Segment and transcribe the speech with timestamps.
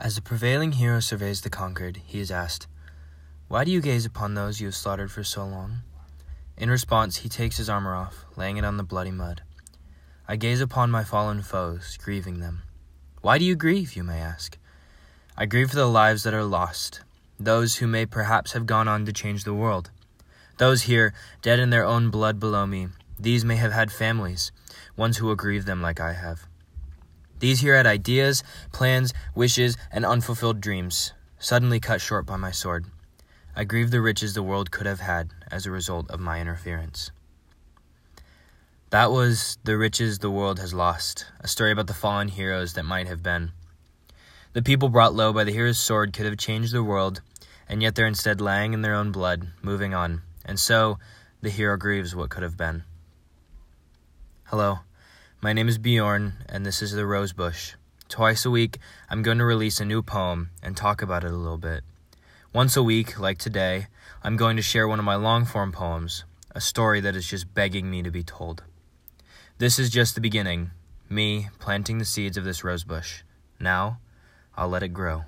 [0.00, 2.68] As the prevailing hero surveys the conquered, he is asked,
[3.48, 5.78] Why do you gaze upon those you have slaughtered for so long?
[6.56, 9.42] In response, he takes his armor off, laying it on the bloody mud.
[10.28, 12.62] I gaze upon my fallen foes, grieving them.
[13.22, 14.56] Why do you grieve, you may ask?
[15.36, 17.00] I grieve for the lives that are lost,
[17.40, 19.90] those who may perhaps have gone on to change the world.
[20.58, 21.12] Those here,
[21.42, 22.86] dead in their own blood below me,
[23.18, 24.52] these may have had families,
[24.96, 26.46] ones who will grieve them like I have.
[27.38, 28.42] These here had ideas,
[28.72, 32.86] plans, wishes, and unfulfilled dreams, suddenly cut short by my sword.
[33.54, 37.10] I grieve the riches the world could have had as a result of my interference.
[38.90, 42.84] That was The Riches the World Has Lost, a story about the fallen heroes that
[42.84, 43.52] might have been.
[44.54, 47.20] The people brought low by the hero's sword could have changed the world,
[47.68, 50.98] and yet they're instead lying in their own blood, moving on, and so
[51.42, 52.84] the hero grieves what could have been.
[54.44, 54.78] Hello,
[55.40, 57.74] my name is Bjorn, and this is The Rosebush.
[58.08, 58.78] Twice a week,
[59.08, 61.84] I'm going to release a new poem and talk about it a little bit.
[62.52, 63.86] Once a week, like today,
[64.24, 66.24] I'm going to share one of my long form poems,
[66.56, 68.64] a story that is just begging me to be told.
[69.58, 70.72] This is just the beginning,
[71.08, 73.22] me planting the seeds of this rosebush.
[73.60, 74.00] Now,
[74.56, 75.22] I'll let it grow.